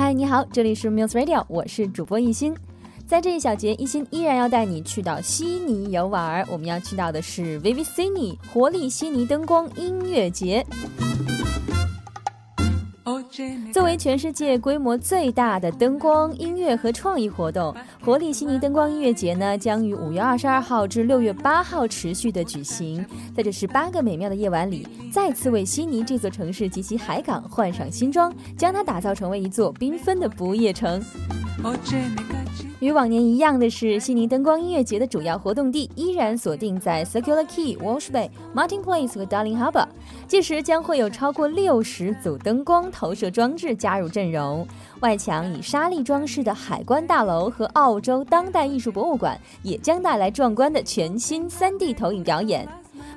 [0.00, 2.56] 嗨，你好，这里是 Muse Radio，我是主播一心。
[3.06, 6.42] 在这一小节，一心依然要带你去到悉尼游玩。
[6.48, 10.64] 我们要去到的是 v i v i Sydney 活力悉尼灯光音乐节。
[13.72, 17.74] 作为全世界规模最大的灯光、音乐和创意活动，
[18.04, 23.04] 活力悉尼灯光音乐节呢，将于五月二十二号至六月八号持续的举行。
[23.36, 31.02] 在这十八个美妙的夜晚里，再次为悉尼这座城市及其海港换上新装，将它打造成为一座缤纷的不夜城。
[32.80, 39.86] 与往年一样的是，悉尼灯光音乐节的主要活动地依然锁定在 Circular Quay、Walsh Bay、Martin Place 和 Darling Harbour。
[40.26, 44.66] 届时将会有超过六十组灯光投射装置加入阵容，
[45.00, 52.66] 外墙以沙粒装饰的海关大楼和澳洲当代艺术博物馆也将带来壮观的全新 3D 投影表演。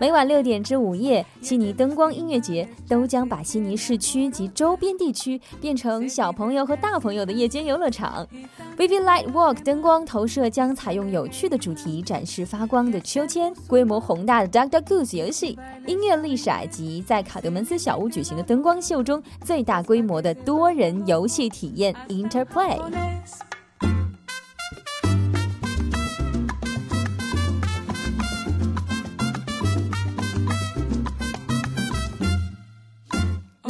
[0.00, 8.26] 每晚六点至午夜，悉尼灯光音乐节都将把悉尼市区及周边地区变成小朋友和大朋友的夜间游乐场。
[8.78, 22.80] Vivi Light Walk 灯光投射将采用有趣的主题，展示发光的秋千、规模宏大的 Duck Duck Goose 游戏、音乐历骰及在卡德门斯小屋举行的灯光秀中最大规模的多人游戏体验 Interplay。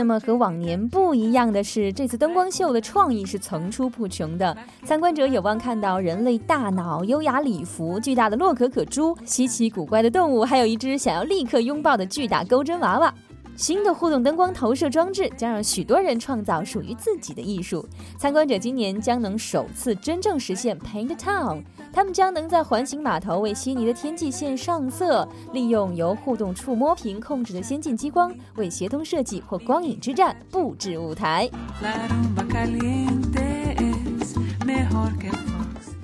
[0.00, 4.56] 那么和往年不一样的是，这次灯光秀的创意是层出不穷的。
[4.82, 13.12] 参观者有望看到人类大脑、优雅礼服、巨大的洛可可猪、稀奇古怪的动物，还有一只想要立刻拥抱的巨大钩针娃娃。
[13.60, 17.86] 新的互动灯光投射装置将让许多人创造属于自己的艺术。
[18.16, 31.50] 参观者今年将能首次真正实现 Paint Town，他们将能在环形码头为悉尼的天际线上色，利用由互动触摸屏控制的先进激光，为协同设计或光影之战布置舞台。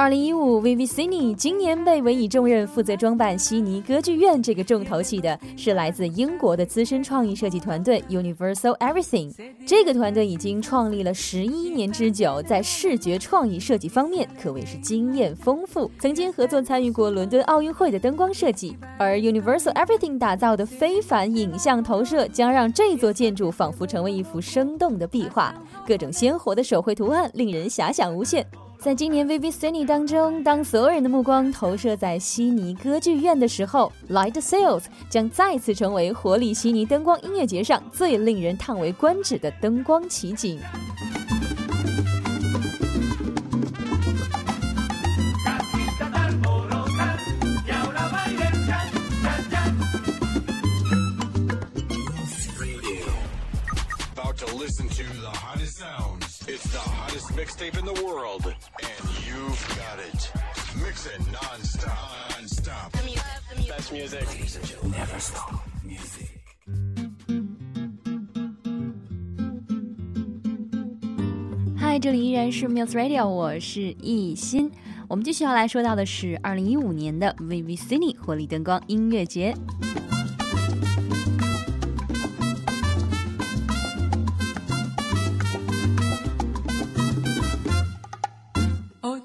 [0.00, 9.30] 二零一五 v v c i n y 今年被委以重任，负责装扮悉尼歌剧院这个重头戏的是来自英国的资深创意设计团队 Universal Everything。
[9.66, 18.74] 这个团队已经创立了十一年之久，在视觉创意设计方面可谓是经验丰富，曾经合作参与过伦敦奥运会的灯光设计。
[18.96, 25.54] 而 Universal Everything 打造的非凡影像投射，将让这座建筑仿佛成为一幅生动的壁画，
[25.86, 28.46] 各种鲜活的手绘图案令人遐想无限。
[28.82, 40.58] 在今年 Vivid Sydney 当中，当所有人的目光投射在悉尼歌剧院的时候，Light Sales 将再次成为活力悉尼灯光音乐节上最令人叹为观止的灯光奇景。
[57.35, 60.31] mixtape in the world, and you've got it.
[60.83, 61.97] Mix it non-stop,
[62.31, 62.91] non-stop.
[62.91, 64.19] The music, the music.
[64.19, 64.83] Best music.
[64.83, 65.53] Never stop
[65.83, 66.29] music.
[71.77, 74.71] 嗨，这里依然是 Muse Radio，我是艺欣。
[75.07, 79.55] 我们继续要来说到的是二零一五年的 VV Cine 活力灯光音乐节。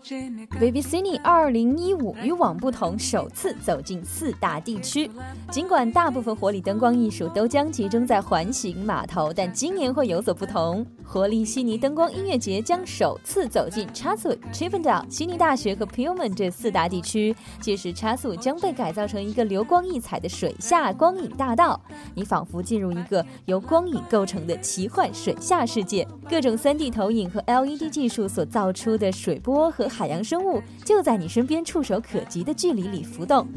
[0.05, 5.09] Vivid Cine 二零一五与往不同，首次走进四大地区。
[5.49, 10.85] 尽管大部分活力灯光艺术都将集中在环形码头，但今年会有所不同。
[11.03, 17.35] 活力悉尼灯光音乐节将首次走进 c h a s w i、Chippendale、悉尼大学和 p u l m a n 这四大地区。
[17.59, 21.81] 届时 c h a s w i 将被改造成一个流光溢彩的水下光影大道，
[22.13, 26.07] 你仿佛进入一个由光影构成的奇幻水下世界。
[26.29, 30.61] 各种 3D 投影和 LED 技术所造出的水波和海洋生物。
[30.83, 33.47] 就在你身边，触手可及的距离里浮动。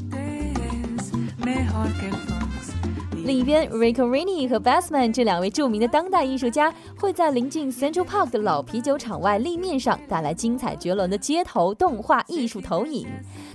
[3.29, 13.07] 另一边，Rico Rini 和 Bassman 这两位著名的当代艺术家会在临近 Central Park 的老啤酒厂外立面上带来精彩绝伦的街头动画艺术投影。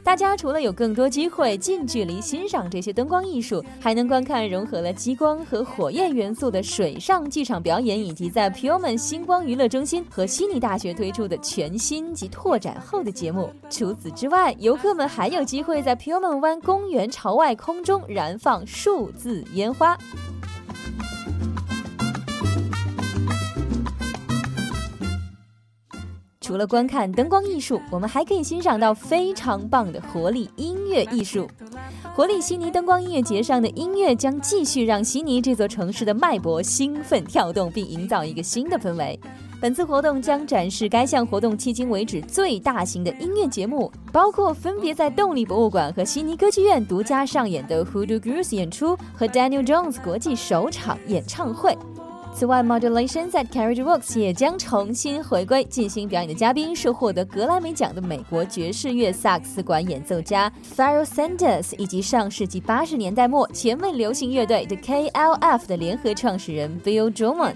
[0.04, 13.50] 大家除了有更多机会近距离欣赏这些灯光艺术，还能观看融合了激光和火焰元素的水上剧场表演，以及在 p u m a n 星光娱乐中心和悉尼大学推出的全新及拓展后的节目。
[13.72, 19.96] 除此之外，游客们还有机会在 p u m a n 湾公园朝外空中燃放数字烟花。
[26.42, 31.50] 除了观看灯光艺术，我们还可以欣赏到非常棒的活力音乐艺术。
[32.14, 39.20] 活力悉尼灯光音乐节上的音乐将继续让悉尼这座城市的脉搏兴奋跳动，并营造一个新的氛围。
[39.64, 51.78] 本次活动将展示该项活动迄今为止最大型的音乐节目，包括分别在动力博物馆和悉尼歌剧院独家上演的 Hoodoo Girls 演出和 Daniel Jones 国际首场演唱会。
[52.36, 55.64] 此外，Modulations at Carriage Works 也将重新回归。
[55.66, 67.56] 进行表演的嘉宾是获得格莱美奖的美国爵士乐萨克斯管演奏家 Pharoah Sanders，以及上世纪八十年代末前卫流行乐队 The KLF 的联合创始人 Bill Drummond。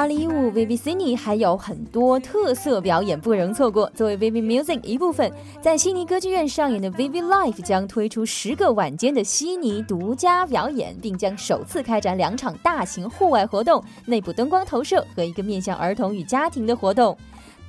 [0.00, 3.86] 二零一五 Vivi Cine 还有很多特色表演不容错过。
[3.94, 5.30] 作为 Vivi Music 一部分，
[5.60, 17.14] 在悉尼歌剧院上演的 Vivi Life 将推出十个晚间的悉尼独家表演，并将首次开展两场大型户外活动、内部灯光投射和一个面向儿童与家庭的活动。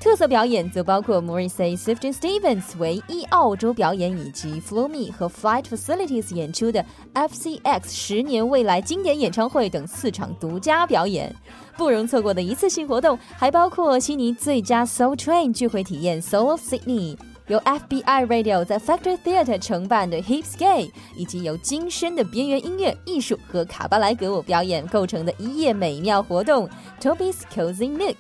[0.01, 6.83] 特色表演则包括 Morrissey、Sifton Stevens 唯一澳洲表演，以及 Flomi 和 Flight Facilities 演出的
[7.13, 11.33] FCX 十年未来经典演唱会等四场独家表演。
[11.77, 17.15] 不容错过的一次性活动还包括悉尼最佳 Soul Train 聚会体验 Soul Sydney，
[17.45, 26.68] 由 FBI Radio 在 Factory Theatre 承办的 Hips Gay，以及由精深的边缘音乐艺术和卡巴莱格舞表演构成的一夜美妙活动
[27.00, 28.15] Toby's Cozy Nook。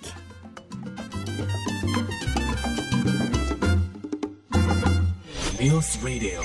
[5.61, 6.41] News Radio。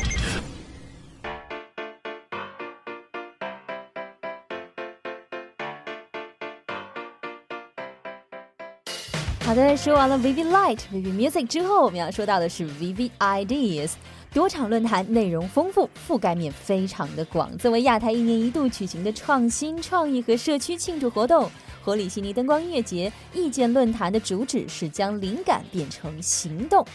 [9.40, 13.92] 好的，说完了 VV Light、VV Music 之后，我们要说到的是 Vivi Ideas。
[14.34, 17.56] 多场论坛内容丰富，覆盖面非常的广。
[17.56, 21.50] 作为亚太一年一度举行的创新、创意和社区庆祝活动，
[21.82, 26.86] 活力悉尼灯光音乐节意见论坛的主旨是将灵感变成行动。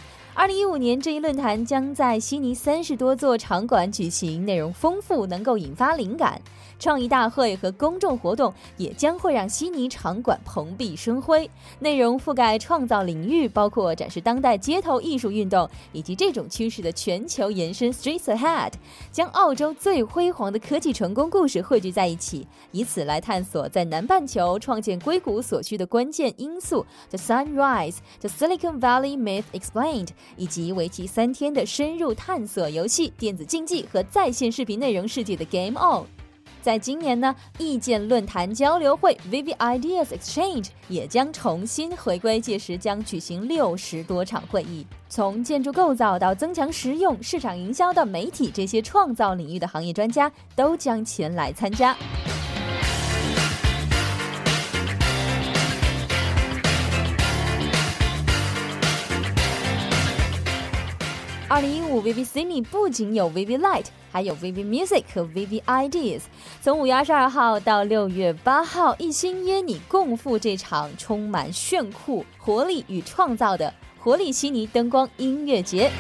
[0.42, 6.42] 二零一五年这一论坛将在悉尼三十多座场馆举行，内容丰富，能够引发灵感。
[6.82, 11.48] 创意大会和公众活动也将会让悉尼场馆蓬荜生辉，
[11.78, 17.94] 内容覆盖创造领域，包括展示当代街头艺术运动以及这种趋势的全球延伸。
[17.94, 18.72] Streets Ahead
[19.12, 26.84] 将澳洲最辉煌的科技成功故事汇聚在一起，以此来探索在南半球创建硅谷所需的关键因素。
[27.12, 36.21] The Sunrise、The Silicon Valley Myth Explained，以及为期三天的深入探索游戏、电子竞技和在线视频内容世界的 Game On。
[36.62, 51.96] 在今年呢，意见论坛交流会 Vivi Ideas Exchange 也将重新回归，届时将举行六十多场会议，从建筑构造到增强实用、市场营销到媒体，这些创造领域的行业专家都将前来参加。
[61.52, 66.22] 二零一五 Vivi Cine 不仅有 Viv Light，还有 Viv Music 和 Viv Ideas。
[66.62, 75.92] 从五月二十二号到六月八号，一心约你共赴这场充满炫酷、活力与创造的活力悉尼灯光音乐节。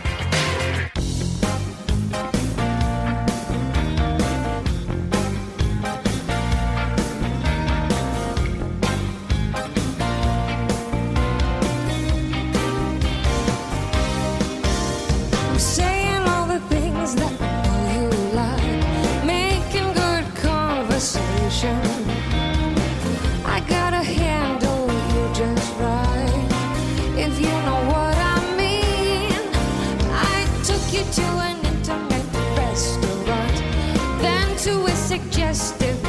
[34.63, 36.00] too suggestive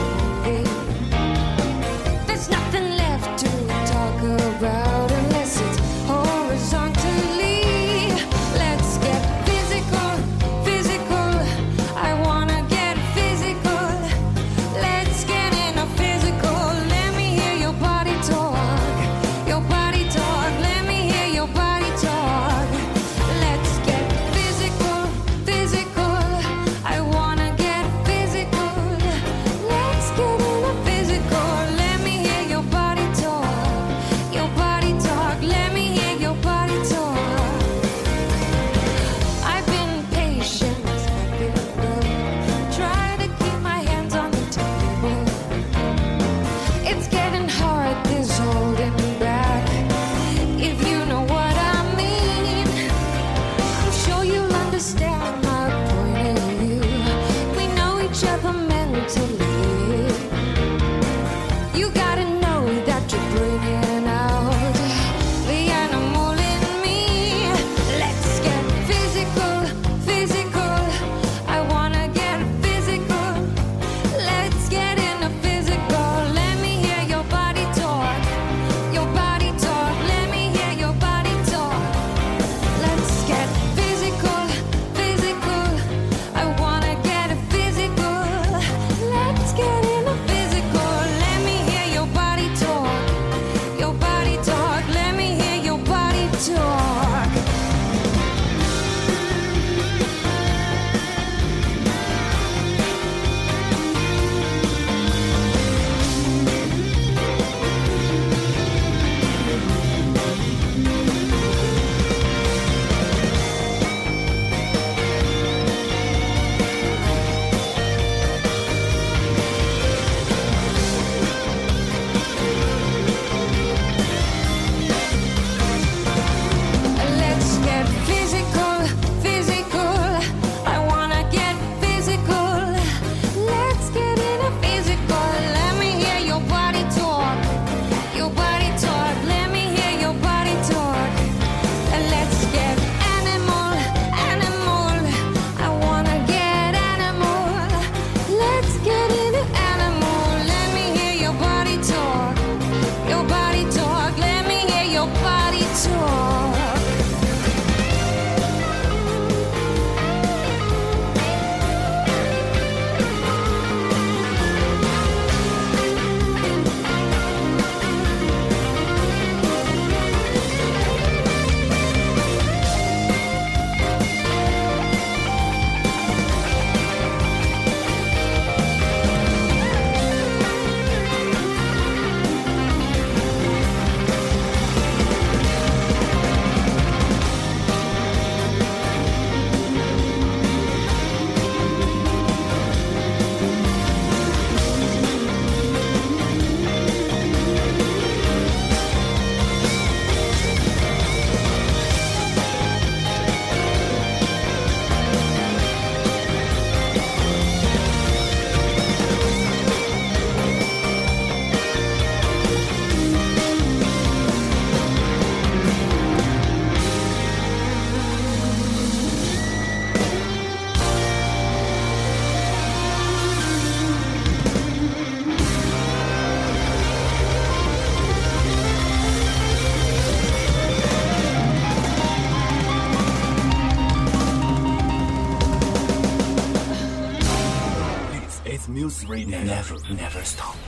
[239.93, 240.62] never stop.